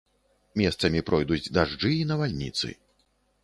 [0.61, 2.67] Месцамі пройдуць дажджы і навальніцы.